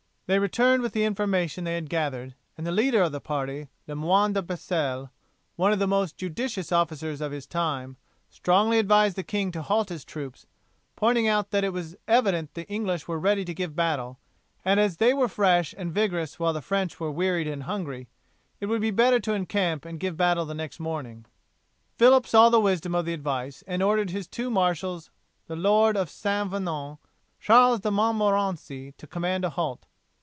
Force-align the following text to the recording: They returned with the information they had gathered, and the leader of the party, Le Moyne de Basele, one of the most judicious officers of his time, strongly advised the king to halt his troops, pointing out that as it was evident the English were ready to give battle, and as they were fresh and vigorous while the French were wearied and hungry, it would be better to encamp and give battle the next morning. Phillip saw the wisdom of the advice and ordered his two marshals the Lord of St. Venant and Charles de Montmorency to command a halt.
They 0.33 0.39
returned 0.39 0.81
with 0.81 0.93
the 0.93 1.03
information 1.03 1.65
they 1.65 1.75
had 1.75 1.89
gathered, 1.89 2.35
and 2.57 2.65
the 2.65 2.71
leader 2.71 3.01
of 3.01 3.11
the 3.11 3.19
party, 3.19 3.67
Le 3.85 3.95
Moyne 3.97 4.31
de 4.31 4.41
Basele, 4.41 5.09
one 5.57 5.73
of 5.73 5.79
the 5.79 5.89
most 5.89 6.15
judicious 6.15 6.71
officers 6.71 7.19
of 7.19 7.33
his 7.33 7.45
time, 7.45 7.97
strongly 8.29 8.79
advised 8.79 9.17
the 9.17 9.23
king 9.25 9.51
to 9.51 9.61
halt 9.61 9.89
his 9.89 10.05
troops, 10.05 10.45
pointing 10.95 11.27
out 11.27 11.51
that 11.51 11.65
as 11.65 11.67
it 11.67 11.73
was 11.73 11.95
evident 12.07 12.53
the 12.53 12.65
English 12.69 13.09
were 13.09 13.19
ready 13.19 13.43
to 13.43 13.53
give 13.53 13.75
battle, 13.75 14.19
and 14.63 14.79
as 14.79 14.95
they 14.95 15.13
were 15.13 15.27
fresh 15.27 15.75
and 15.77 15.91
vigorous 15.93 16.39
while 16.39 16.53
the 16.53 16.61
French 16.61 16.97
were 16.97 17.11
wearied 17.11 17.45
and 17.45 17.63
hungry, 17.63 18.07
it 18.61 18.67
would 18.67 18.79
be 18.79 18.89
better 18.91 19.19
to 19.19 19.33
encamp 19.33 19.83
and 19.83 19.99
give 19.99 20.15
battle 20.15 20.45
the 20.45 20.53
next 20.53 20.79
morning. 20.79 21.25
Phillip 21.97 22.25
saw 22.25 22.47
the 22.47 22.57
wisdom 22.61 22.95
of 22.95 23.03
the 23.03 23.11
advice 23.13 23.65
and 23.67 23.83
ordered 23.83 24.11
his 24.11 24.29
two 24.29 24.49
marshals 24.49 25.11
the 25.47 25.57
Lord 25.57 25.97
of 25.97 26.09
St. 26.09 26.49
Venant 26.49 26.89
and 26.91 26.97
Charles 27.41 27.81
de 27.81 27.91
Montmorency 27.91 28.93
to 28.93 29.05
command 29.05 29.43
a 29.43 29.49
halt. 29.49 29.87